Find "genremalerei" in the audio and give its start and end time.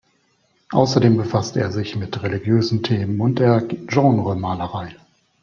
3.61-4.95